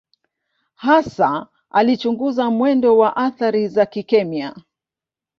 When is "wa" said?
2.97-3.15